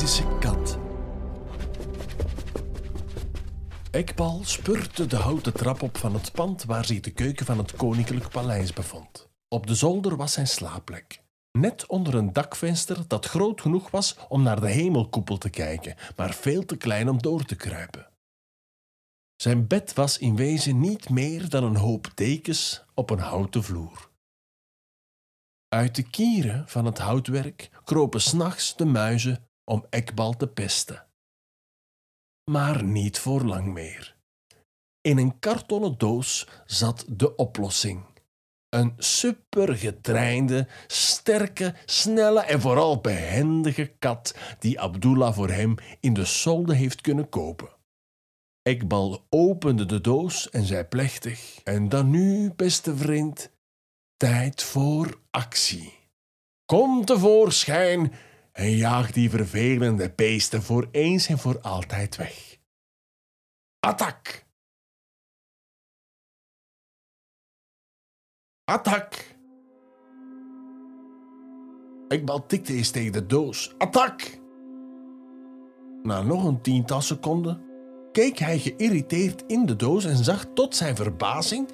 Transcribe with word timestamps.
Perzische 0.00 0.38
kat. 0.38 0.78
Ekbal 3.90 4.40
spurte 4.44 5.06
de 5.06 5.16
houten 5.16 5.52
trap 5.52 5.82
op 5.82 5.96
van 5.96 6.14
het 6.14 6.32
pand 6.32 6.64
waar 6.64 6.84
zich 6.84 7.00
de 7.00 7.10
keuken 7.10 7.46
van 7.46 7.58
het 7.58 7.76
koninklijk 7.76 8.28
paleis 8.28 8.72
bevond. 8.72 9.28
Op 9.48 9.66
de 9.66 9.74
zolder 9.74 10.16
was 10.16 10.32
zijn 10.32 10.48
slaapplek. 10.48 11.22
Net 11.58 11.86
onder 11.86 12.14
een 12.14 12.32
dakvenster 12.32 13.04
dat 13.06 13.26
groot 13.26 13.60
genoeg 13.60 13.90
was 13.90 14.16
om 14.28 14.42
naar 14.42 14.60
de 14.60 14.70
hemelkoepel 14.70 15.38
te 15.38 15.50
kijken, 15.50 15.96
maar 16.16 16.34
veel 16.34 16.64
te 16.64 16.76
klein 16.76 17.08
om 17.08 17.22
door 17.22 17.44
te 17.44 17.56
kruipen. 17.56 18.08
Zijn 19.36 19.66
bed 19.66 19.94
was 19.94 20.18
in 20.18 20.36
wezen 20.36 20.80
niet 20.80 21.08
meer 21.08 21.48
dan 21.48 21.64
een 21.64 21.76
hoop 21.76 22.10
dekens 22.14 22.84
op 22.94 23.10
een 23.10 23.18
houten 23.18 23.64
vloer. 23.64 24.10
Uit 25.68 25.94
de 25.94 26.02
kieren 26.02 26.68
van 26.68 26.84
het 26.84 26.98
houtwerk 26.98 27.70
kropen 27.84 28.20
s'nachts 28.20 28.76
de 28.76 28.84
muizen 28.84 29.48
om 29.70 29.86
Ekbal 29.90 30.36
te 30.36 30.48
pesten. 30.48 31.06
Maar 32.50 32.84
niet 32.84 33.18
voor 33.18 33.44
lang 33.44 33.66
meer. 33.72 34.16
In 35.00 35.18
een 35.18 35.38
kartonnen 35.38 35.98
doos 35.98 36.48
zat 36.66 37.04
de 37.08 37.36
oplossing. 37.36 38.04
Een 38.68 38.94
supergetrainde, 38.96 40.68
sterke, 40.86 41.74
snelle 41.84 42.40
en 42.40 42.60
vooral 42.60 43.00
behendige 43.00 43.86
kat 43.98 44.34
die 44.58 44.80
Abdullah 44.80 45.34
voor 45.34 45.50
hem 45.50 45.74
in 46.00 46.14
de 46.14 46.24
solde 46.24 46.74
heeft 46.74 47.00
kunnen 47.00 47.28
kopen. 47.28 47.68
Ekbal 48.62 49.26
opende 49.28 49.86
de 49.86 50.00
doos 50.00 50.50
en 50.50 50.64
zei 50.64 50.84
plechtig: 50.84 51.60
En 51.64 51.88
dan 51.88 52.10
nu, 52.10 52.52
beste 52.56 52.96
vriend, 52.96 53.50
tijd 54.16 54.62
voor 54.62 55.20
actie. 55.30 55.98
Kom 56.64 57.04
tevoorschijn 57.04 58.12
en 58.60 58.76
jaag 58.76 59.12
die 59.12 59.30
vervelende 59.30 60.12
beesten 60.16 60.62
voor 60.62 60.88
eens 60.90 61.26
en 61.28 61.38
voor 61.38 61.60
altijd 61.60 62.16
weg. 62.16 62.58
Attak! 63.78 64.46
Attak! 68.64 69.36
Ekbal 72.08 72.46
tikte 72.46 72.72
eens 72.72 72.90
tegen 72.90 73.12
de 73.12 73.26
doos. 73.26 73.74
Attak! 73.78 74.38
Na 76.02 76.22
nog 76.22 76.44
een 76.44 76.60
tiental 76.60 77.00
seconden 77.00 77.62
keek 78.12 78.38
hij 78.38 78.58
geïrriteerd 78.58 79.44
in 79.46 79.66
de 79.66 79.76
doos 79.76 80.04
en 80.04 80.24
zag 80.24 80.46
tot 80.54 80.76
zijn 80.76 80.96
verbazing 80.96 81.68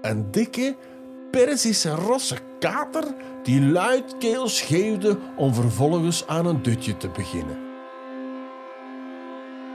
een 0.00 0.30
dikke, 0.30 0.76
Perzische 1.36 1.90
rosse 1.90 2.38
kater 2.58 3.04
die 3.44 3.60
luidkeels 3.60 4.56
schreeuwde 4.56 5.18
om 5.36 5.54
vervolgens 5.54 6.26
aan 6.26 6.46
een 6.46 6.62
dutje 6.62 6.96
te 6.96 7.08
beginnen. 7.08 7.58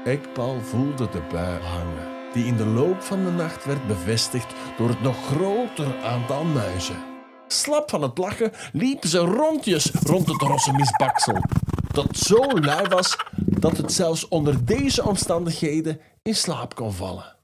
Ekbal 0.06 0.62
voelde 0.62 1.10
de 1.10 1.22
bui 1.32 1.60
hangen, 1.62 2.08
die 2.34 2.46
in 2.46 2.58
de 2.58 2.66
loop 2.66 3.02
van 3.02 3.26
de 3.26 3.32
nacht 3.32 3.66
werd 3.66 3.88
bevestigd 3.88 4.54
door 4.78 4.90
het 4.90 5.02
nog 5.02 5.26
groter 5.26 6.04
aantal 6.04 6.44
muizen. 6.44 7.04
Slap 7.48 7.90
van 7.90 8.02
het 8.02 8.18
lachen 8.18 8.52
liepen 8.74 9.10
ze 9.10 9.18
rondjes 9.18 9.92
rond 9.92 10.28
het 10.28 10.42
rosse 10.42 10.72
misbaksel, 10.74 11.44
dat 11.94 12.18
zo 12.18 12.60
lui 12.60 12.88
was 12.88 13.18
dat 13.36 13.78
het 13.78 13.92
zelfs 13.94 14.28
onder 14.28 14.66
deze 14.66 15.06
omstandigheden 15.06 16.00
in 16.22 16.36
slaap 16.36 16.76
kon 16.76 16.94
vallen. 16.94 17.40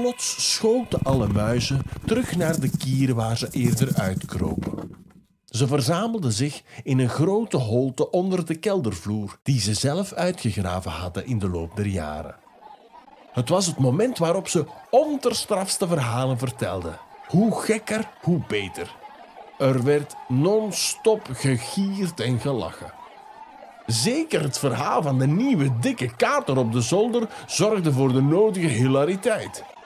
Plots 0.00 0.54
schoten 0.54 0.98
alle 1.02 1.26
muizen 1.26 1.82
terug 2.04 2.36
naar 2.36 2.60
de 2.60 2.70
kier 2.76 3.14
waar 3.14 3.36
ze 3.36 3.48
eerder 3.50 3.94
uitkropen. 3.94 4.90
Ze 5.44 5.66
verzamelden 5.66 6.32
zich 6.32 6.62
in 6.82 6.98
een 6.98 7.08
grote 7.08 7.56
holte 7.56 8.10
onder 8.10 8.46
de 8.46 8.54
keldervloer, 8.54 9.38
die 9.42 9.60
ze 9.60 9.74
zelf 9.74 10.12
uitgegraven 10.12 10.90
hadden 10.90 11.26
in 11.26 11.38
de 11.38 11.48
loop 11.48 11.76
der 11.76 11.86
jaren. 11.86 12.36
Het 13.32 13.48
was 13.48 13.66
het 13.66 13.78
moment 13.78 14.18
waarop 14.18 14.48
ze 14.48 14.64
onterstrafste 14.90 15.86
verhalen 15.86 16.38
vertelden. 16.38 16.98
Hoe 17.26 17.60
gekker, 17.60 18.08
hoe 18.22 18.40
beter. 18.48 18.96
Er 19.58 19.84
werd 19.84 20.14
non-stop 20.28 21.28
gegierd 21.32 22.20
en 22.20 22.40
gelachen. 22.40 22.92
Zeker 23.86 24.42
het 24.42 24.58
verhaal 24.58 25.02
van 25.02 25.18
de 25.18 25.26
nieuwe 25.26 25.78
dikke 25.78 26.16
kater 26.16 26.56
op 26.56 26.72
de 26.72 26.80
zolder 26.80 27.28
zorgde 27.46 27.92
voor 27.92 28.12
de 28.12 28.22
nodige 28.22 28.66
hilariteit. 28.66 29.76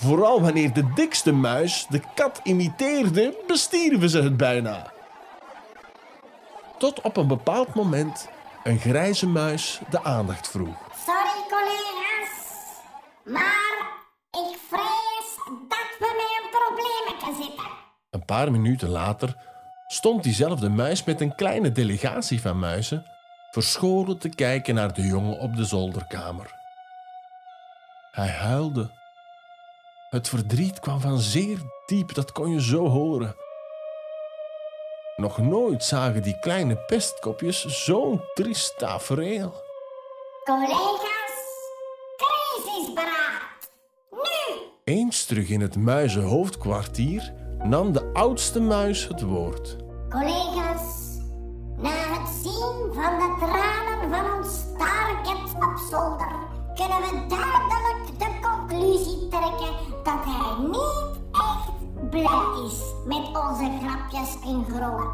Vooral 0.00 0.40
wanneer 0.40 0.72
de 0.72 0.92
dikste 0.92 1.32
muis 1.32 1.86
de 1.88 2.00
kat 2.14 2.40
imiteerde, 2.42 3.36
bestierven 3.46 4.10
ze 4.10 4.22
het 4.22 4.36
bijna. 4.36 4.92
Tot 6.78 7.00
op 7.00 7.16
een 7.16 7.26
bepaald 7.26 7.74
moment 7.74 8.28
een 8.64 8.78
grijze 8.78 9.26
muis 9.26 9.80
de 9.90 10.02
aandacht 10.02 10.48
vroeg. 10.48 10.76
Sorry 11.06 11.44
collega's, 11.48 12.36
maar 13.24 13.88
ik 14.30 14.58
vrees 14.68 15.36
dat 15.68 15.90
we 15.98 16.12
met 16.16 16.42
een 16.42 16.50
probleem 16.50 17.36
zitten. 17.42 17.70
Een 18.10 18.24
paar 18.24 18.50
minuten 18.50 18.88
later 18.88 19.36
stond 19.86 20.22
diezelfde 20.22 20.68
muis 20.68 21.04
met 21.04 21.20
een 21.20 21.34
kleine 21.34 21.72
delegatie 21.72 22.40
van 22.40 22.58
muizen 22.58 23.06
verscholen 23.50 24.18
te 24.18 24.28
kijken 24.28 24.74
naar 24.74 24.94
de 24.94 25.02
jongen 25.02 25.38
op 25.38 25.56
de 25.56 25.64
zolderkamer. 25.64 26.50
Hij 28.10 28.28
huilde. 28.28 28.99
Het 30.10 30.28
verdriet 30.28 30.80
kwam 30.80 31.00
van 31.00 31.18
zeer 31.18 31.58
diep, 31.86 32.14
dat 32.14 32.32
kon 32.32 32.50
je 32.50 32.62
zo 32.62 32.88
horen. 32.88 33.36
Nog 35.16 35.38
nooit 35.38 35.84
zagen 35.84 36.22
die 36.22 36.38
kleine 36.38 36.76
pestkopjes 36.76 37.84
zo'n 37.84 38.20
triest 38.34 38.78
tafereel. 38.78 39.62
Collega's, 40.44 41.36
crisisberaad. 42.16 43.70
Nu! 44.10 44.56
Eens 44.84 45.24
terug 45.24 45.48
in 45.48 45.60
het 45.60 45.76
muizenhoofdkwartier 45.76 47.32
nam 47.62 47.92
de 47.92 48.10
oudste 48.12 48.60
muis 48.60 49.08
het 49.08 49.22
woord. 49.22 49.76
Collega's, 50.08 51.18
na 51.76 51.90
het 51.90 52.28
zien 52.42 52.92
van 52.92 53.18
de 53.18 53.36
tranen 53.38 54.10
van 54.10 54.38
ons 54.38 54.58
starket 54.58 55.54
op 55.54 55.78
zolder, 55.90 56.32
kunnen 56.74 57.00
we 57.00 57.26
trekken 57.28 57.49
dat 60.10 60.24
hij 60.24 60.66
niet 60.66 61.18
echt 61.32 62.10
blij 62.10 62.64
is 62.66 62.94
met 63.04 63.26
onze 63.26 63.70
grapjes 63.82 64.36
en 64.44 64.64
grollen. 64.68 65.10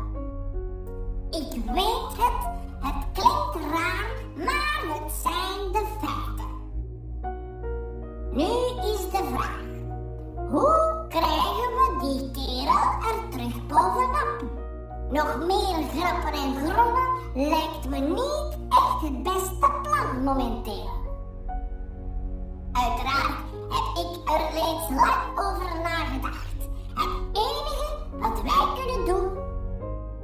Ik 1.31 1.65
weet 1.65 2.17
het, 2.19 2.49
het 2.81 3.05
klinkt 3.13 3.73
raar, 3.73 4.07
maar 4.37 4.83
het 4.95 5.13
zijn 5.23 5.73
de 5.73 5.85
feiten. 6.01 6.55
Nu 8.33 8.45
is 8.93 9.11
de 9.11 9.25
vraag, 9.33 9.65
hoe 10.51 11.07
krijgen 11.09 11.71
we 11.77 11.97
die 12.01 12.31
kerel 12.31 13.13
er 13.13 13.29
terug 13.31 13.67
bovenop? 13.67 14.45
Nog 15.11 15.47
meer 15.47 15.89
grappen 15.95 16.33
en 16.33 16.55
grollen 16.55 17.49
lijkt 17.49 17.89
me 17.89 17.99
niet 17.99 18.59
echt 18.69 19.01
het 19.01 19.23
beste 19.23 19.71
plan 19.83 20.25
momenteel. 20.25 20.96
Er 24.27 24.41
reeds 24.53 24.89
lang 24.89 25.39
over 25.39 25.81
nagedacht. 25.83 26.57
Het 26.95 27.11
enige 27.33 27.99
wat 28.11 28.43
wij 28.43 28.85
kunnen 28.85 29.05
doen, 29.07 29.39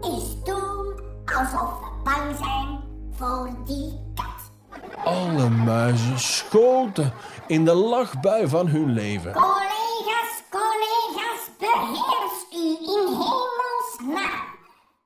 is 0.00 0.42
doen 0.44 1.00
alsof 1.24 1.80
we 1.80 2.02
bang 2.04 2.36
zijn 2.36 2.80
voor 3.10 3.50
die 3.64 4.00
kat. 4.14 4.80
Alle 5.04 5.48
muizen 5.48 6.18
schoten 6.18 7.12
in 7.46 7.64
de 7.64 7.74
lachbui 7.74 8.48
van 8.48 8.66
hun 8.66 8.92
leven. 8.92 9.32
Collega's, 9.32 10.42
collega's, 10.50 11.50
beheers 11.58 12.46
u 12.52 12.76
in 12.80 13.06
hemelsnaam. 13.06 14.44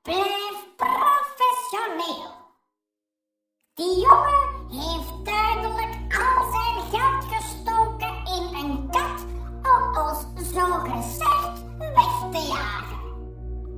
Blijf 0.01 0.65
professioneel. 0.75 2.35
Die 3.73 3.99
jongen 3.99 4.46
zo 10.57 10.79
gezegd 10.83 11.61
weg 11.77 12.31
te 12.31 12.47
jagen. 12.47 12.99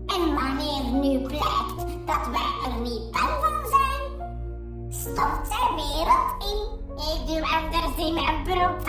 En 0.05 0.35
wanneer 0.35 0.83
nu 1.01 1.27
blijkt 1.27 2.05
dat 2.05 2.27
wij 2.31 2.71
er 2.71 2.79
niet 2.81 3.11
bang 3.11 3.29
van 3.41 3.69
zijn, 3.69 4.01
stort 4.89 5.47
zijn 5.47 5.75
wereld 5.75 6.43
in. 6.51 6.77
Ik 7.13 7.27
doe 7.27 7.47
anders 7.57 8.07
in 8.07 8.13
mijn 8.13 8.43
broek 8.43 8.81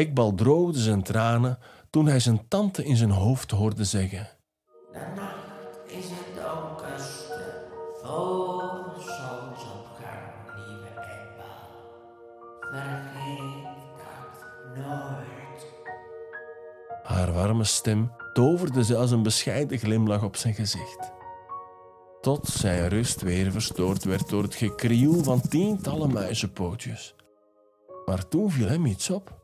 Ekbal 0.00 0.34
droogde 0.34 0.78
zijn 0.78 1.02
tranen 1.02 1.58
toen 1.90 2.06
hij 2.06 2.20
zijn 2.20 2.48
tante 2.48 2.84
in 2.84 2.96
zijn 2.96 3.10
hoofd 3.10 3.50
hoorde 3.50 3.84
zeggen. 3.84 4.28
De 4.92 4.98
nacht 5.16 5.78
is 5.86 6.04
het 6.04 6.44
donkerste 6.44 7.64
voor 8.02 8.92
zonsopgang, 8.96 10.32
lieve 10.56 11.00
Ekbal. 11.00 11.70
Vergeet 12.60 13.64
dat 13.96 14.76
nooit. 14.76 15.66
Haar 17.02 17.32
warme 17.32 17.64
stem 17.64 18.12
toverde 18.32 18.84
zelfs 18.84 19.10
een 19.10 19.22
bescheiden 19.22 19.78
glimlach 19.78 20.22
op 20.22 20.36
zijn 20.36 20.54
gezicht. 20.54 21.12
Tot 22.20 22.48
zijn 22.48 22.88
rust 22.88 23.20
weer 23.20 23.52
verstoord 23.52 24.04
werd 24.04 24.28
door 24.28 24.42
het 24.42 24.54
gekrioel 24.54 25.22
van 25.22 25.40
tientallen 25.40 26.12
muizenpootjes. 26.12 27.14
Maar 28.06 28.28
toen 28.28 28.50
viel 28.50 28.68
hem 28.68 28.86
iets 28.86 29.10
op. 29.10 29.39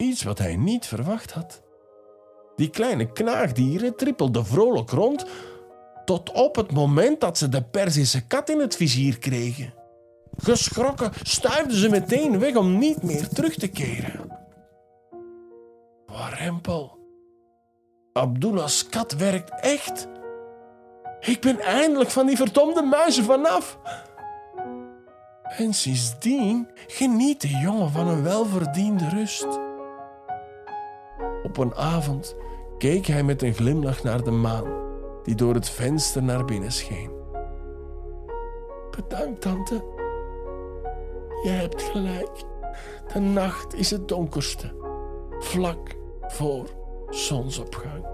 Iets 0.00 0.22
wat 0.22 0.38
hij 0.38 0.56
niet 0.56 0.86
verwacht 0.86 1.32
had. 1.32 1.62
Die 2.56 2.70
kleine 2.70 3.12
knaagdieren 3.12 3.96
trippelden 3.96 4.46
vrolijk 4.46 4.90
rond 4.90 5.26
tot 6.04 6.32
op 6.32 6.56
het 6.56 6.72
moment 6.72 7.20
dat 7.20 7.38
ze 7.38 7.48
de 7.48 7.62
Perzische 7.62 8.26
kat 8.26 8.48
in 8.48 8.60
het 8.60 8.76
vizier 8.76 9.18
kregen. 9.18 9.74
Geschrokken 10.36 11.12
stuifden 11.22 11.76
ze 11.76 11.88
meteen 11.88 12.38
weg 12.38 12.56
om 12.56 12.78
niet 12.78 13.02
meer 13.02 13.28
terug 13.28 13.54
te 13.54 13.68
keren. 13.68 14.38
Warempel. 16.06 16.98
Abdullah's 18.12 18.88
kat 18.88 19.16
werkt 19.16 19.60
echt. 19.60 20.08
Ik 21.20 21.40
ben 21.40 21.60
eindelijk 21.60 22.10
van 22.10 22.26
die 22.26 22.36
verdomde 22.36 22.82
muizen 22.82 23.24
vanaf. 23.24 23.78
En 25.42 25.74
sindsdien 25.74 26.68
geniet 26.86 27.40
de 27.40 27.58
jongen 27.58 27.90
van 27.90 28.08
een 28.08 28.22
welverdiende 28.22 29.08
rust. 29.08 29.68
Op 31.42 31.56
een 31.56 31.74
avond 31.74 32.36
keek 32.78 33.06
hij 33.06 33.22
met 33.22 33.42
een 33.42 33.54
glimlach 33.54 34.02
naar 34.02 34.24
de 34.24 34.30
maan, 34.30 34.72
die 35.22 35.34
door 35.34 35.54
het 35.54 35.68
venster 35.68 36.22
naar 36.22 36.44
binnen 36.44 36.72
scheen. 36.72 37.10
Bedankt, 38.90 39.40
tante. 39.40 39.84
Je 41.42 41.48
hebt 41.48 41.82
gelijk. 41.82 42.44
De 43.12 43.20
nacht 43.20 43.74
is 43.74 43.90
het 43.90 44.08
donkerste, 44.08 44.74
vlak 45.38 45.96
voor 46.20 46.66
zonsopgang. 47.10 48.06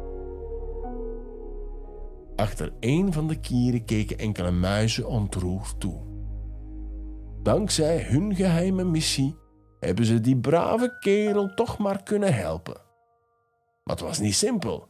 Achter 2.37 2.73
een 2.81 3.12
van 3.12 3.28
de 3.28 3.40
kieren 3.40 3.84
keken 3.84 4.19
enkele 4.19 4.50
muizen 4.50 5.08
ontroerd 5.08 5.81
toe. 5.81 6.00
Dankzij 7.43 8.02
hun 8.02 8.34
geheime 8.34 8.84
missie 8.84 9.37
hebben 9.81 10.05
ze 10.05 10.20
die 10.20 10.37
brave 10.37 10.96
kerel 11.00 11.55
toch 11.55 11.78
maar 11.78 12.02
kunnen 12.02 12.34
helpen. 12.34 12.86
Maar 13.87 13.97
het 13.97 14.05
was 14.05 14.19
niet 14.19 14.35
simpel. 14.35 14.88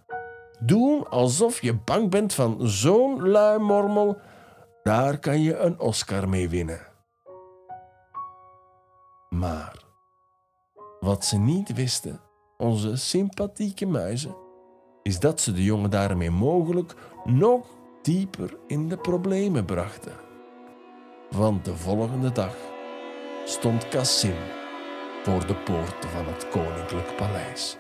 Doen 0.61 1.09
alsof 1.09 1.63
je 1.63 1.75
bang 1.75 2.11
bent 2.11 2.35
van 2.35 2.69
zo'n 2.69 3.29
luimormel, 3.29 4.19
daar 4.83 5.19
kan 5.19 5.43
je 5.43 5.57
een 5.57 5.81
Oscar 5.81 6.29
mee 6.29 6.49
winnen. 6.49 6.81
Maar 9.29 9.85
wat 11.01 11.25
ze 11.25 11.39
niet 11.39 11.75
wisten, 11.75 12.21
onze 12.57 12.97
sympathieke 12.97 13.87
muizen, 13.87 14.37
is 15.03 15.21
dat 15.21 15.41
ze 15.41 15.53
de 15.53 15.65
jongen 15.65 15.91
daarmee 15.91 16.31
mogelijk 16.31 16.95
nog 17.25 17.67
dieper 18.03 18.57
in 18.67 18.89
de 18.89 18.97
problemen 18.97 19.65
brachten. 19.65 20.17
Want 21.31 21.65
de 21.65 21.77
volgende 21.77 22.33
dag 22.33 22.57
stond 23.45 23.89
Cassim 23.89 24.37
voor 25.23 25.47
de 25.47 25.55
poorten 25.55 26.11
van 26.11 26.27
het 26.27 26.49
koninklijk 26.49 27.17
paleis. 27.17 27.79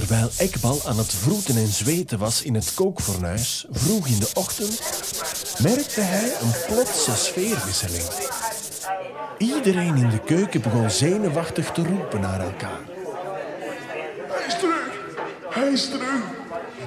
Terwijl 0.00 0.28
Ekbal 0.38 0.80
aan 0.86 0.98
het 0.98 1.14
vroeten 1.14 1.56
en 1.56 1.66
zweten 1.66 2.18
was 2.18 2.42
in 2.42 2.54
het 2.54 2.74
kookfornuis, 2.74 3.66
vroeg 3.70 4.06
in 4.06 4.18
de 4.18 4.30
ochtend, 4.34 4.80
merkte 5.62 6.00
hij 6.00 6.32
een 6.40 6.52
plotse 6.66 7.16
sfeerwisseling. 7.16 8.08
Iedereen 9.38 9.96
in 9.96 10.10
de 10.10 10.18
keuken 10.18 10.60
begon 10.60 10.90
zenuwachtig 10.90 11.72
te 11.72 11.82
roepen 11.84 12.20
naar 12.20 12.40
elkaar. 12.40 12.80
Hij 14.28 14.46
is 14.46 14.58
terug. 14.58 14.88
Hij 15.50 15.68
is 15.72 15.88
terug. 15.88 16.22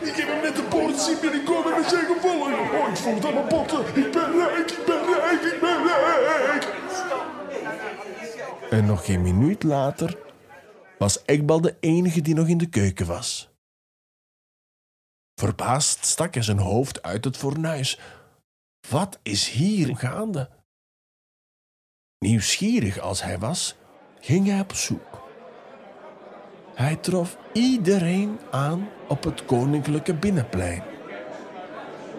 Ik 0.01 0.16
heb 0.16 0.27
hem 0.27 0.42
net 0.42 0.56
de 0.56 0.63
poort 0.63 1.00
zien 1.00 1.18
binnenkomen 1.21 1.80
met 1.80 1.89
zijn 1.89 2.06
gevolgen. 2.06 2.54
Oh, 2.54 2.89
ik 2.89 2.98
voel 2.98 3.27
aan 3.27 3.33
mijn 3.33 3.48
botten. 3.48 3.80
Ik 3.80 4.12
ben 4.12 4.31
rijk, 4.38 4.71
ik 4.71 4.86
ben 4.86 5.01
rijk, 5.19 5.42
ik 5.54 5.59
ben 5.62 5.83
rijk. 6.45 6.68
En 8.69 8.86
nog 8.86 9.06
geen 9.06 9.21
minuut 9.21 9.63
later 9.63 10.18
was 11.03 11.25
Ekbal 11.25 11.61
de 11.61 11.75
enige 11.79 12.21
die 12.21 12.35
nog 12.35 12.47
in 12.47 12.57
de 12.57 12.69
keuken 12.69 13.05
was. 13.05 13.50
Verbaasd 15.35 16.05
stak 16.05 16.33
hij 16.33 16.44
zijn 16.44 16.59
hoofd 16.59 17.01
uit 17.01 17.25
het 17.25 17.38
fornuis. 17.38 18.00
Wat 18.89 19.19
is 19.23 19.50
hier 19.50 19.97
gaande? 19.97 20.50
Nieuwsgierig 22.19 23.00
als 23.00 23.23
hij 23.23 23.39
was, 23.39 23.75
ging 24.19 24.47
hij 24.47 24.59
op 24.59 24.73
zoek. 24.73 25.27
Hij 26.75 26.95
trof 26.95 27.38
iedereen 27.53 28.39
aan 28.51 28.89
op 29.07 29.23
het 29.23 29.45
koninklijke 29.45 30.13
binnenplein. 30.13 30.83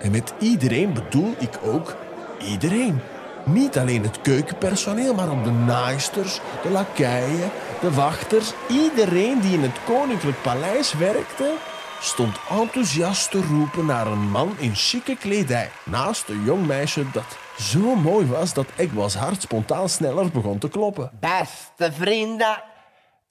En 0.01 0.11
met 0.11 0.35
iedereen 0.41 0.93
bedoel 0.93 1.35
ik 1.39 1.63
ook 1.63 1.97
iedereen. 2.41 3.01
Niet 3.45 3.79
alleen 3.79 4.03
het 4.03 4.21
keukenpersoneel, 4.21 5.15
maar 5.15 5.31
ook 5.31 5.45
de 5.45 5.51
naaisters, 5.51 6.41
de 6.63 6.71
lakeien, 6.71 7.51
de 7.81 7.93
wachters. 7.93 8.53
Iedereen 8.69 9.41
die 9.41 9.53
in 9.53 9.63
het 9.63 9.85
koninklijk 9.85 10.43
paleis 10.43 10.93
werkte, 10.93 11.55
stond 12.01 12.37
enthousiast 12.51 13.31
te 13.31 13.43
roepen 13.43 13.87
naar 13.87 14.07
een 14.07 14.31
man 14.31 14.55
in 14.59 14.75
chique 14.75 15.17
kledij. 15.17 15.71
Naast 15.85 16.29
een 16.29 16.45
jong 16.45 16.67
meisje 16.67 17.05
dat 17.13 17.37
zo 17.59 17.95
mooi 17.95 18.27
was 18.27 18.53
dat 18.53 18.67
Egwas 18.77 19.15
hart 19.15 19.43
spontaan 19.43 19.89
sneller 19.89 20.31
begon 20.31 20.59
te 20.59 20.69
kloppen. 20.69 21.11
Beste 21.21 21.93
vrienden, 21.93 22.63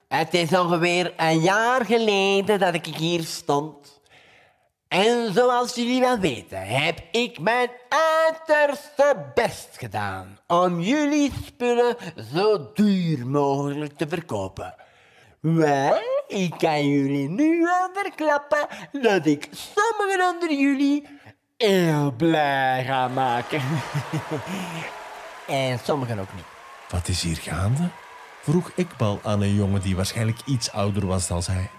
het 0.08 0.34
is 0.34 0.58
ongeveer 0.58 1.14
een 1.18 1.40
jaar 1.40 1.86
geleden 1.86 2.60
dat 2.60 2.74
ik 2.74 2.86
hier 2.86 3.24
stond. 3.24 3.93
En 4.94 5.34
zoals 5.34 5.76
jullie 5.76 6.00
wel 6.00 6.20
weten, 6.20 6.68
heb 6.68 7.00
ik 7.12 7.40
mijn 7.40 7.70
uiterste 8.26 9.32
best 9.34 9.70
gedaan 9.72 10.40
om 10.48 10.82
jullie 10.82 11.32
spullen 11.46 11.96
zo 12.34 12.72
duur 12.74 13.28
mogelijk 13.28 13.98
te 13.98 14.08
verkopen. 14.08 14.76
Wel, 15.40 16.02
ik 16.28 16.54
kan 16.58 16.88
jullie 16.88 17.30
nu 17.30 17.68
al 17.68 17.90
verklappen 17.94 18.68
dat 18.92 19.26
ik 19.26 19.50
sommigen 19.52 20.34
onder 20.34 20.54
jullie 20.54 21.08
heel 21.58 22.12
blij 22.12 22.84
ga 22.86 23.08
maken. 23.08 23.62
en 25.48 25.80
sommigen 25.84 26.20
ook 26.20 26.34
niet. 26.36 26.46
Wat 26.90 27.08
is 27.08 27.22
hier 27.22 27.38
gaande? 27.38 27.90
vroeg 28.42 28.72
Ikbal 28.76 29.20
aan 29.24 29.42
een 29.42 29.56
jongen 29.56 29.82
die 29.82 29.96
waarschijnlijk 29.96 30.40
iets 30.46 30.72
ouder 30.72 31.06
was 31.06 31.28
dan 31.28 31.42
hij. 31.46 31.70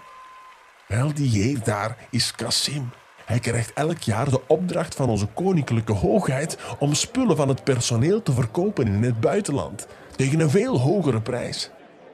Wel, 0.87 1.13
die 1.13 1.29
heer 1.29 1.63
daar 1.63 1.97
is 2.09 2.31
Kassim. 2.31 2.91
Hij 3.25 3.39
krijgt 3.39 3.73
elk 3.73 3.99
jaar 3.99 4.29
de 4.29 4.41
opdracht 4.47 4.95
van 4.95 5.09
onze 5.09 5.27
koninklijke 5.33 5.93
hoogheid 5.93 6.57
om 6.79 6.93
spullen 6.93 7.35
van 7.35 7.47
het 7.47 7.63
personeel 7.63 8.21
te 8.21 8.31
verkopen 8.31 8.87
in 8.87 9.03
het 9.03 9.19
buitenland, 9.19 9.87
tegen 10.15 10.39
een 10.39 10.49
veel 10.49 10.79
hogere 10.79 11.21
prijs. 11.21 11.69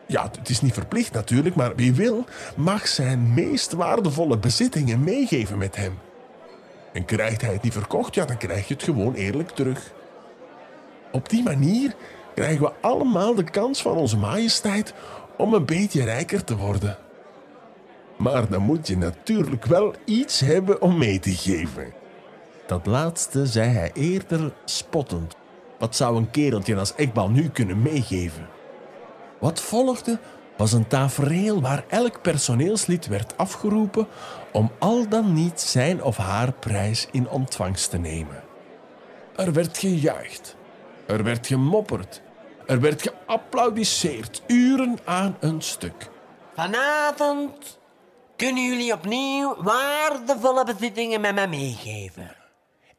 Ja, 0.06 0.32
het 0.38 0.50
is 0.50 0.62
niet 0.62 0.74
verplicht 0.74 1.14
natuurlijk, 1.14 1.56
maar 1.56 1.76
wie 1.76 1.94
wil, 1.94 2.26
mag 2.56 2.88
zijn 2.88 3.34
meest 3.34 3.72
waardevolle 3.72 4.38
bezittingen 4.38 5.04
meegeven 5.04 5.58
met 5.58 5.76
hem. 5.76 6.00
En 6.94 7.06
krijgt 7.06 7.42
hij 7.42 7.54
het 7.54 7.62
niet 7.62 7.74
verkocht, 7.74 8.16
ja, 8.16 8.26
dan 8.26 8.38
krijg 8.38 8.68
je 8.68 8.74
het 8.74 8.84
gewoon 8.84 9.14
eerlijk 9.14 9.50
terug. 9.50 9.92
Op 11.12 11.30
die 11.30 11.44
manier 11.44 11.96
krijgen 12.36 12.62
we 12.62 12.72
allemaal 12.82 13.36
de 13.36 13.44
kans 13.44 13.82
van 13.82 13.98
onze 13.98 14.18
majesteit 14.18 14.94
om 15.38 15.54
een 15.54 15.66
beetje 15.66 16.04
rijker 16.04 16.44
te 16.44 16.58
worden. 16.58 16.98
Maar 18.22 18.50
dan 18.50 18.62
moet 18.62 18.88
je 18.88 18.98
natuurlijk 18.98 19.66
wel 19.66 19.94
iets 20.06 20.40
hebben 20.40 20.82
om 20.82 20.98
mee 20.98 21.20
te 21.20 21.32
geven. 21.32 21.94
Dat 22.68 22.86
laatste 22.86 23.46
zei 23.46 23.70
hij 23.70 23.92
eerder 23.94 24.54
spottend. 24.66 25.36
Wat 25.80 25.96
zou 25.96 26.18
een 26.18 26.32
kereltje 26.32 26.76
als 26.76 26.96
Ekbal 26.96 27.30
nu 27.30 27.50
kunnen 27.50 27.82
meegeven? 27.82 28.48
Wat 29.40 29.62
volgde 29.62 30.20
was 30.58 30.74
een 30.74 30.88
tafereel 30.88 31.62
waar 31.62 31.84
elk 31.88 32.22
personeelslid 32.22 33.08
werd 33.08 33.38
afgeroepen 33.38 34.08
om 34.52 34.72
al 34.80 35.08
dan 35.08 35.34
niet 35.34 35.62
zijn 35.62 36.04
of 36.04 36.18
haar 36.18 36.52
prijs 36.52 37.08
in 37.12 37.30
ontvangst 37.30 37.90
te 37.90 37.98
nemen. 37.98 38.44
Er 39.36 39.54
werd 39.54 39.78
gejuicht, 39.78 40.56
er 41.06 41.24
werd 41.24 41.48
gemopperd, 41.48 42.22
er 42.66 42.80
werd 42.80 43.02
geapplaudisseerd, 43.02 44.42
uren 44.48 44.98
aan 45.06 45.38
een 45.40 45.62
stuk. 45.62 46.10
Vanavond 46.56 47.80
kunnen 48.42 48.64
jullie 48.64 48.94
opnieuw 48.94 49.56
waardevolle 49.58 50.66
bezittingen 50.66 51.22
met 51.22 51.36
mij 51.36 51.48
meegeven. 51.48 52.36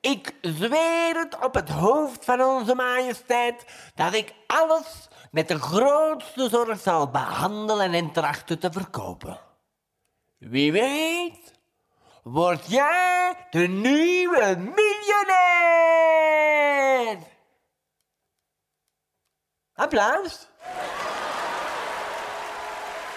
Ik 0.00 0.34
zweer 0.40 1.16
het 1.16 1.44
op 1.44 1.54
het 1.54 1.68
hoofd 1.68 2.24
van 2.24 2.40
onze 2.40 2.74
majesteit 2.74 3.64
dat 3.94 4.14
ik 4.14 4.34
alles 4.46 5.08
met 5.30 5.48
de 5.48 5.58
grootste 5.58 6.48
zorg 6.48 6.80
zal 6.80 7.10
behandelen 7.10 7.92
en 7.92 8.12
trachten 8.12 8.58
te 8.58 8.72
verkopen. 8.72 9.40
Wie 10.38 10.72
weet, 10.72 11.52
word 12.22 12.66
jij 12.66 13.46
de 13.50 13.66
nieuwe 13.66 14.56
miljonair! 14.56 15.18
Applaus! 19.74 20.48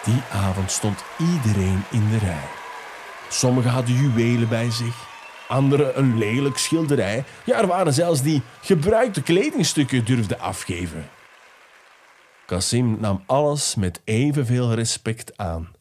Die 0.05 0.21
avond 0.31 0.71
stond 0.71 1.03
iedereen 1.19 1.83
in 1.91 2.09
de 2.09 2.17
rij. 2.17 2.47
Sommigen 3.29 3.71
hadden 3.71 3.95
juwelen 3.95 4.49
bij 4.49 4.71
zich, 4.71 5.07
anderen 5.47 5.97
een 5.97 6.17
lelijk 6.17 6.57
schilderij. 6.57 7.23
Ja, 7.45 7.59
er 7.61 7.67
waren 7.67 7.93
zelfs 7.93 8.21
die 8.21 8.41
gebruikte 8.61 9.21
kledingstukken 9.21 10.05
durfden 10.05 10.39
afgeven. 10.39 11.09
Cassim 12.45 12.99
nam 12.99 13.23
alles 13.25 13.75
met 13.75 14.01
evenveel 14.03 14.73
respect 14.73 15.37
aan 15.37 15.71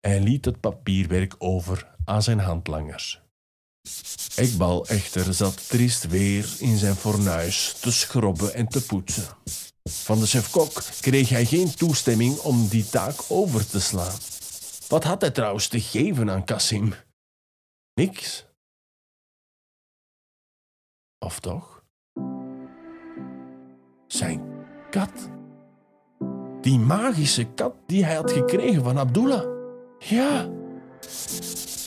en 0.00 0.22
liet 0.22 0.44
het 0.44 0.60
papierwerk 0.60 1.34
over 1.38 1.86
aan 2.04 2.22
zijn 2.22 2.38
handlangers. 2.38 3.20
Ekbal 4.34 4.86
echter 4.86 5.34
zat 5.34 5.68
triest 5.68 6.06
weer 6.06 6.48
in 6.58 6.76
zijn 6.76 6.94
fornuis 6.94 7.72
te 7.80 7.92
schrobben 7.92 8.54
en 8.54 8.68
te 8.68 8.82
poetsen. 8.82 9.24
Van 9.82 10.20
de 10.20 10.26
chef-kok 10.26 10.82
kreeg 11.00 11.28
hij 11.28 11.44
geen 11.44 11.74
toestemming 11.74 12.38
om 12.38 12.68
die 12.68 12.88
taak 12.88 13.20
over 13.28 13.66
te 13.66 13.80
slaan. 13.80 14.18
Wat 14.88 15.04
had 15.04 15.20
hij 15.20 15.30
trouwens 15.30 15.68
te 15.68 15.80
geven 15.80 16.30
aan 16.30 16.44
Cassim? 16.44 16.94
Niks. 17.94 18.46
Of 21.18 21.40
toch? 21.40 21.84
Zijn 24.06 24.42
kat. 24.90 25.28
Die 26.60 26.78
magische 26.78 27.44
kat 27.44 27.74
die 27.86 28.04
hij 28.04 28.14
had 28.14 28.32
gekregen 28.32 28.82
van 28.82 28.98
Abdullah. 28.98 29.44
Ja. 29.98 30.48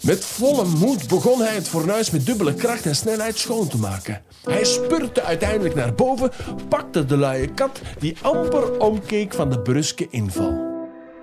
Met 0.04 0.26
volle 0.26 0.66
moed 0.66 1.08
begon 1.08 1.40
hij 1.40 1.56
het 1.56 1.68
fornuis 1.68 2.12
met 2.12 2.26
dubbele 2.26 2.54
kracht 2.54 2.86
en 2.86 2.96
snelheid 2.96 3.38
schoon 3.38 3.68
te 3.68 3.78
maken. 3.78 4.22
Hij 4.44 4.64
spurte 4.64 5.22
uiteindelijk 5.22 5.76
naar 5.76 5.94
boven, 5.94 6.32
pakte 6.70 7.06
de 7.06 7.18
luie 7.18 7.54
kat 7.54 7.82
die 8.00 8.18
amper 8.22 8.80
omkeek 8.80 9.34
van 9.34 9.50
de 9.50 9.60
bruske 9.60 10.08
inval. 10.10 10.72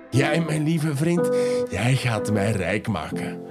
Jij, 0.09 0.41
mijn 0.41 0.63
lieve 0.63 0.95
vriend, 0.95 1.29
jij 1.69 1.95
gaat 1.95 2.31
mij 2.31 2.51
rijk 2.51 2.87
maken. 2.87 3.41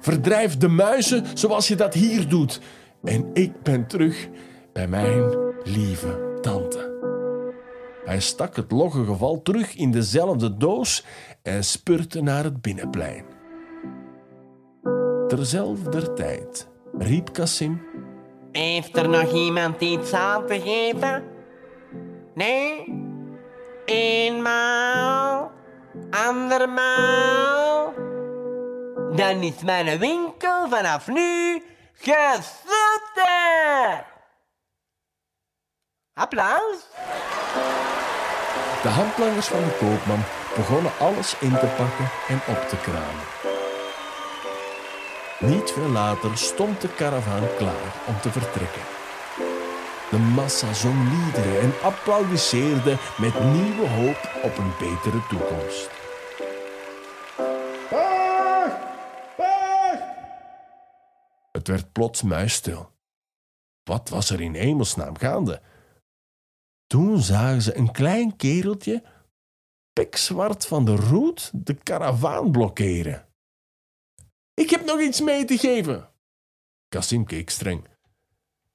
Verdrijf 0.00 0.56
de 0.56 0.68
muizen 0.68 1.24
zoals 1.34 1.68
je 1.68 1.76
dat 1.76 1.94
hier 1.94 2.28
doet. 2.28 2.60
En 3.04 3.30
ik 3.32 3.62
ben 3.62 3.86
terug 3.86 4.28
bij 4.72 4.88
mijn 4.88 5.36
lieve 5.64 6.38
tante. 6.40 6.92
Hij 8.04 8.20
stak 8.20 8.56
het 8.56 8.70
logge 8.70 9.04
geval 9.04 9.42
terug 9.42 9.74
in 9.74 9.90
dezelfde 9.90 10.56
doos 10.56 11.04
en 11.42 11.64
spurte 11.64 12.22
naar 12.22 12.44
het 12.44 12.60
binnenplein. 12.62 13.33
Terzelfder 15.34 16.14
tijd 16.14 16.68
riep 16.98 17.32
Cassim. 17.32 17.82
Heeft 18.52 18.96
er 18.96 19.08
nog 19.08 19.32
iemand 19.32 19.80
iets 19.80 20.12
aan 20.12 20.46
te 20.46 20.60
geven? 20.60 21.24
Nee? 22.34 22.94
Eenmaal? 23.84 25.50
Andermaal? 26.10 27.92
Dan 29.16 29.42
is 29.42 29.62
mijn 29.64 29.98
winkel 29.98 30.68
vanaf 30.68 31.08
nu 31.08 31.62
gesloten! 31.92 33.24
Applaus! 36.12 36.88
De 38.82 38.88
handlangers 38.88 39.46
van 39.46 39.58
de 39.58 39.76
koopman 39.78 40.22
begonnen 40.56 40.92
alles 40.98 41.36
in 41.40 41.58
te 41.58 41.66
pakken 41.76 42.10
en 42.28 42.40
op 42.54 42.68
te 42.68 42.76
kramen. 42.76 43.53
Niet 45.40 45.70
veel 45.70 45.88
later 45.88 46.38
stond 46.38 46.80
de 46.80 46.94
karavaan 46.94 47.56
klaar 47.56 48.04
om 48.06 48.20
te 48.20 48.30
vertrekken. 48.30 48.82
De 50.10 50.18
massa 50.18 50.72
zong 50.72 51.10
liederen 51.10 51.60
en 51.60 51.72
applaudisseerde 51.82 52.96
met 53.18 53.40
nieuwe 53.40 53.88
hoop 53.88 54.30
op 54.42 54.58
een 54.58 54.72
betere 54.78 55.26
toekomst. 55.28 55.90
Het 61.52 61.68
werd 61.68 61.92
plots 61.92 62.22
muisstil. 62.22 62.90
Wat 63.82 64.08
was 64.08 64.30
er 64.30 64.40
in 64.40 64.54
hemelsnaam 64.54 65.18
gaande? 65.18 65.62
Toen 66.86 67.18
zagen 67.18 67.62
ze 67.62 67.76
een 67.76 67.92
klein 67.92 68.36
kereltje, 68.36 69.02
pikzwart 69.92 70.66
van 70.66 70.84
de 70.84 70.96
roet, 70.96 71.50
de 71.54 71.74
karavaan 71.74 72.50
blokkeren. 72.50 73.26
Ik 74.54 74.70
heb 74.70 74.84
nog 74.84 75.00
iets 75.00 75.20
mee 75.20 75.44
te 75.44 75.58
geven. 75.58 76.08
Cassim 76.88 77.24
keek 77.24 77.50
streng. 77.50 77.88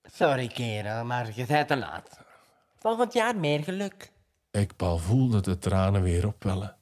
Sorry 0.04 0.48
kerel, 0.48 1.06
maar 1.06 1.32
je 1.36 1.46
bent 1.46 1.68
te 1.68 1.78
laat. 1.78 2.20
Volgend 2.76 3.14
jaar 3.14 3.38
meer 3.38 3.64
geluk. 3.64 4.12
Ekbal 4.52 4.98
voelde 4.98 5.42
de 5.42 5.58
tranen 5.58 6.02
weer 6.02 6.28
opwellen. 6.28 6.78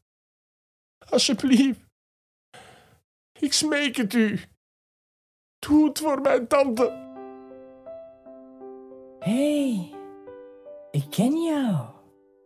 Alsjeblieft, 1.09 1.79
ik 3.39 3.53
smeek 3.53 3.95
het 3.95 4.13
u. 4.13 4.39
Doe 5.59 5.87
het 5.87 5.99
voor 5.99 6.21
mijn 6.21 6.47
tante. 6.47 7.05
Hé, 9.19 9.71
hey, 9.73 9.93
ik 10.91 11.09
ken 11.09 11.41
jou. 11.41 11.85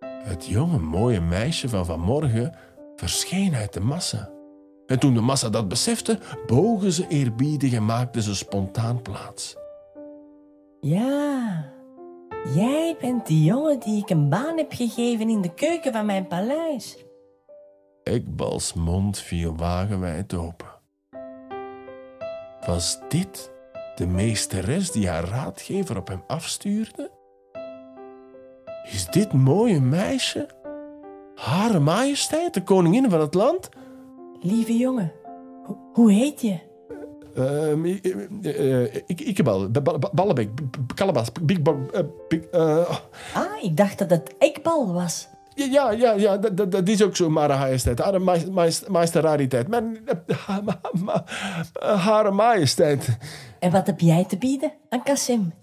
Het 0.05 0.46
jonge 0.46 0.79
mooie 0.79 1.22
meisje 1.22 1.70
van 1.70 1.86
vanmorgen 1.86 2.55
verscheen 2.96 3.55
uit 3.55 3.74
de 3.74 3.79
massa. 3.79 4.41
En 4.92 5.00
toen 5.00 5.14
de 5.14 5.22
massa 5.22 5.50
dat 5.50 5.68
besefte, 5.68 6.20
bogen 6.48 6.92
ze 6.92 7.08
eerbiedig 7.08 7.74
en 7.74 7.86
maakten 7.86 8.22
ze 8.22 8.36
spontaan 8.36 9.02
plaats. 9.02 9.56
Ja, 10.80 11.66
jij 12.54 12.98
bent 13.00 13.28
die 13.28 13.44
jongen 13.44 13.80
die 13.80 14.02
ik 14.02 14.10
een 14.10 14.30
baan 14.30 14.58
heb 14.58 14.74
gegeven 14.74 15.30
in 15.30 15.42
de 15.42 15.54
keuken 15.54 15.92
van 15.92 16.06
mijn 16.06 16.28
paleis. 16.28 17.06
Ekbals 18.04 18.74
mond 18.74 19.20
viel 19.20 19.56
wagenwijd 19.56 20.34
open. 20.34 20.68
Was 22.66 23.00
dit 23.10 23.52
de 23.96 24.08
meesteres 24.08 24.92
die 24.92 25.10
haar 25.10 25.24
raadgever 25.24 25.98
op 25.98 26.08
hem 26.08 26.24
afstuurde? 26.28 27.12
Is 28.84 29.06
dit 29.06 29.34
mooie 29.34 29.80
meisje 29.80 30.48
Hare 31.36 31.80
Majesteit, 31.80 32.54
de 32.54 32.64
koningin 32.64 33.10
van 33.10 33.20
het 33.20 33.34
land? 33.34 33.70
Lieve 34.42 34.78
jongen, 34.78 35.12
ho- 35.66 35.90
hoe 35.94 36.12
heet 36.12 36.42
je? 36.42 36.60
Ehm, 37.36 37.86
ik, 37.86 38.06
eh, 38.42 38.84
eh, 38.84 38.96
ik, 39.06 39.20
Ikebal, 39.20 39.70
Ba- 39.70 39.82
Ba- 39.82 40.10
Ballebek, 40.14 40.56
B- 40.56 40.88
B- 40.88 40.96
Kalabas, 40.96 41.32
Big 41.42 41.62
Bang, 41.62 41.92
eh, 41.92 42.02
Big, 42.28 42.42
eh, 42.44 43.00
Ah, 43.34 43.64
ik 43.64 43.78
dacht 43.78 43.98
dat 43.98 44.10
het 44.10 44.36
Ekbal 44.38 44.94
was. 44.94 45.28
ja, 45.56 45.92
ja, 45.92 46.12
ja, 46.12 46.38
dat, 46.38 46.58
dat, 46.58 46.72
dat 46.72 46.88
is 46.88 47.04
ook 47.04 47.16
zo, 47.16 47.32
Hare 47.34 47.58
Majesteit. 47.58 48.00
Hare 48.00 48.20
Maj- 48.20 48.48
Maj- 48.52 48.84
Majesteit 48.88 49.24
Rariteit. 49.24 49.68
Mijn, 49.68 49.98
Hare 52.08 52.32
Majesteit. 52.32 53.18
En 53.60 53.72
wat 53.72 53.86
heb 53.88 54.00
jij 54.00 54.26
te 54.26 54.38
bieden 54.38 54.74
aan 54.90 55.04
Kassim? 55.04 55.54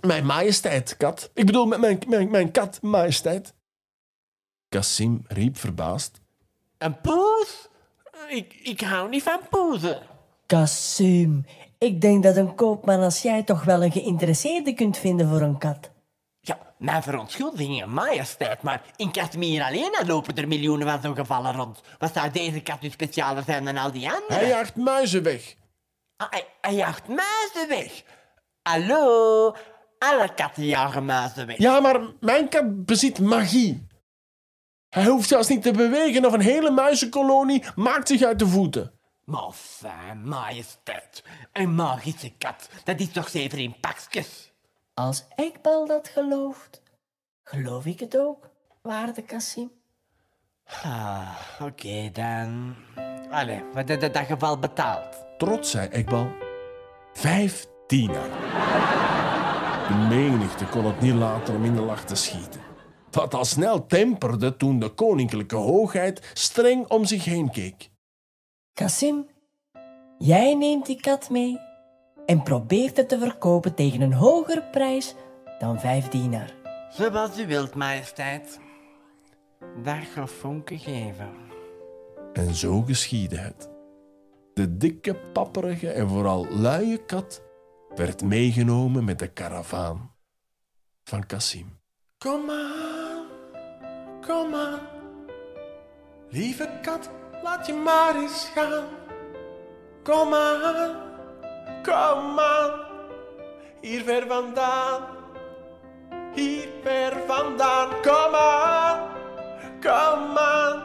Mijn 0.00 0.26
majesteit, 0.26 0.96
kat. 0.96 1.30
Ik 1.34 1.46
bedoel, 1.46 1.66
mijn, 1.66 1.98
mijn, 2.08 2.30
mijn, 2.30 2.50
kat, 2.50 2.78
majesteit. 2.82 3.54
Cassim 4.68 5.22
riep 5.26 5.56
verbaasd. 5.56 6.20
Een 6.78 7.00
poes? 7.00 7.68
Ik, 8.28 8.54
ik 8.62 8.80
hou 8.80 9.08
niet 9.08 9.22
van 9.22 9.40
poezen. 9.50 10.02
Kassim, 10.46 11.46
ik 11.78 12.00
denk 12.00 12.22
dat 12.22 12.36
een 12.36 12.54
koopman 12.54 13.00
als 13.00 13.22
jij 13.22 13.42
toch 13.42 13.64
wel 13.64 13.82
een 13.82 13.92
geïnteresseerde 13.92 14.74
kunt 14.74 14.98
vinden 14.98 15.28
voor 15.28 15.40
een 15.40 15.58
kat. 15.58 15.90
Ja, 16.40 16.58
mijn 16.78 17.02
verontschuldigingen, 17.02 17.90
majesteit, 17.90 18.62
maar 18.62 18.82
in 18.96 19.10
Kashmir 19.10 19.62
alleen 19.62 19.96
al 19.98 20.06
lopen 20.06 20.36
er 20.36 20.48
miljoenen 20.48 20.88
van 20.88 21.00
zo'n 21.02 21.14
gevallen 21.14 21.56
rond. 21.56 21.80
Wat 21.98 22.12
zou 22.14 22.30
deze 22.30 22.60
kat 22.60 22.80
nu 22.80 22.90
specialer 22.90 23.42
zijn 23.42 23.64
dan 23.64 23.76
al 23.76 23.92
die 23.92 24.10
andere? 24.10 24.34
Hij 24.34 24.48
jaagt 24.48 24.76
muizen 24.76 25.22
weg. 25.22 25.54
Ah, 26.16 26.30
hij, 26.30 26.46
hij 26.60 26.74
jaagt 26.74 27.08
muizen 27.08 27.68
weg. 27.68 28.02
Hallo? 28.62 29.56
Alle 29.98 30.34
katten 30.34 30.64
jagen 30.64 31.04
muizen 31.04 31.46
weg. 31.46 31.58
Ja, 31.58 31.80
maar 31.80 32.00
mijn 32.20 32.48
kat 32.48 32.84
bezit 32.84 33.18
magie. 33.18 33.86
Hij 34.94 35.06
hoeft 35.06 35.28
zelfs 35.28 35.48
niet 35.48 35.62
te 35.62 35.70
bewegen 35.70 36.24
of 36.24 36.32
een 36.32 36.40
hele 36.40 36.70
muizenkolonie 36.70 37.64
maakt 37.76 38.08
zich 38.08 38.22
uit 38.22 38.38
de 38.38 38.46
voeten. 38.46 38.92
Maar 39.24 39.52
fijn, 39.52 40.28
majesteit. 40.28 41.24
Een 41.52 41.74
magische 41.74 42.32
kat, 42.38 42.68
dat 42.84 43.00
is 43.00 43.12
toch 43.12 43.28
zeker 43.28 43.58
in 43.58 43.74
pakjes? 43.80 44.52
Als 44.94 45.24
Ekbal 45.34 45.86
dat 45.86 46.08
gelooft, 46.08 46.82
geloof 47.42 47.86
ik 47.86 48.00
het 48.00 48.18
ook, 48.18 48.50
waarde 48.82 49.22
Kassim. 49.22 49.70
Ah, 50.82 51.38
oké 51.60 52.10
dan. 52.12 52.74
Allee, 53.30 53.62
wat 53.72 53.90
in 53.90 53.98
dat 53.98 54.16
geval 54.16 54.58
betaald. 54.58 55.16
Trots 55.38 55.70
zei 55.70 55.88
Ekbal. 55.88 56.28
Vijf 57.12 57.66
dinar. 57.86 58.28
De 59.88 60.06
menigte 60.08 60.64
kon 60.64 60.84
het 60.84 61.00
niet 61.00 61.14
laten 61.14 61.54
om 61.54 61.64
in 61.64 61.74
de 61.74 61.80
lach 61.80 62.04
te 62.04 62.14
schieten. 62.14 62.73
Wat 63.14 63.34
al 63.34 63.44
snel 63.44 63.86
temperde 63.86 64.56
toen 64.56 64.78
de 64.78 64.88
koninklijke 64.88 65.56
hoogheid 65.56 66.30
streng 66.32 66.88
om 66.88 67.04
zich 67.04 67.24
heen 67.24 67.50
keek. 67.50 67.90
Kasim, 68.72 69.26
jij 70.18 70.54
neemt 70.54 70.86
die 70.86 71.00
kat 71.00 71.30
mee 71.30 71.58
en 72.26 72.42
probeert 72.42 72.96
het 72.96 73.08
te 73.08 73.18
verkopen 73.18 73.74
tegen 73.74 74.00
een 74.00 74.12
hogere 74.12 74.62
prijs 74.62 75.14
dan 75.58 75.80
vijf 75.80 76.08
dinar. 76.08 76.50
Zoals 76.90 77.38
u 77.38 77.46
wilt, 77.46 77.74
majesteit. 77.74 78.60
Dag 79.82 80.30
vonken 80.30 80.78
geven. 80.78 81.30
En 82.32 82.54
zo 82.54 82.82
geschiedde 82.82 83.36
het. 83.36 83.70
De 84.54 84.76
dikke, 84.76 85.16
papperige 85.32 85.90
en 85.90 86.08
vooral 86.08 86.46
luie 86.50 87.04
kat 87.04 87.42
werd 87.94 88.22
meegenomen 88.22 89.04
met 89.04 89.18
de 89.18 89.28
karavaan 89.28 90.14
van 91.04 91.26
Cassim. 91.26 91.78
Kom 92.18 92.50
aan, 92.50 92.93
kom 94.26 94.54
aan. 94.54 94.80
Lieve 96.30 96.68
kat, 96.82 97.10
laat 97.42 97.66
je 97.66 97.74
maar 97.74 98.14
eens 98.14 98.50
gaan. 98.54 98.84
Kom 100.02 100.34
aan, 100.34 100.96
kom 101.82 102.38
aan. 102.38 102.72
Hier 103.80 104.02
ver 104.02 104.26
vandaan, 104.26 105.02
hier 106.32 106.68
ver 106.82 107.12
vandaan. 107.26 107.88
Kom 108.02 108.34
aan, 108.34 109.08
kom 109.80 110.38
aan. 110.38 110.82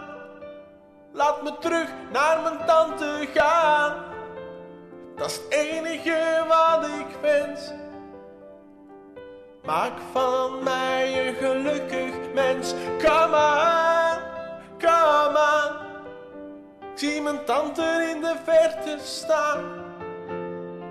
Laat 1.13 1.43
me 1.43 1.57
terug 1.59 1.89
naar 2.11 2.41
mijn 2.41 2.65
tante 2.65 3.27
gaan. 3.33 4.07
Dat 5.15 5.29
is 5.29 5.35
het 5.35 5.45
enige 5.49 6.45
wat 6.47 6.85
ik 6.85 7.17
wens. 7.21 7.71
Maak 9.63 9.93
van 10.11 10.63
mij 10.63 11.27
een 11.27 11.35
gelukkig 11.35 11.98
Kom 13.03 13.33
aan, 13.33 14.19
kom 14.79 15.35
aan. 15.37 15.75
Ik 16.93 16.99
zie 16.99 17.21
mijn 17.21 17.45
tante 17.45 18.13
in 18.15 18.21
de 18.21 18.35
verte 18.43 18.97
staan. 19.03 19.63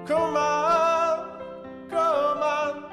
Kom 0.07 0.37
aan, 0.37 1.19
kom 1.89 2.43
aan. 2.43 2.85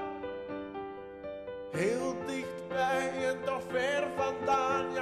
Heel 1.72 2.16
dichtbij 2.26 3.12
en 3.28 3.38
toch 3.46 3.62
ver 3.72 4.08
vandaan. 4.16 4.95